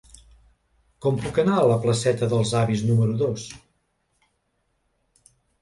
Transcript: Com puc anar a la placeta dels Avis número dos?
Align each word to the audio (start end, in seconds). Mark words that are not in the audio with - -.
Com 1.05 1.19
puc 1.25 1.37
anar 1.43 1.57
a 1.63 1.67
la 1.73 1.75
placeta 1.83 2.31
dels 2.33 2.55
Avis 2.63 2.83
número 2.89 3.15
dos? 3.23 3.47